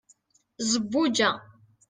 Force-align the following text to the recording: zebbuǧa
zebbuǧa 0.69 1.29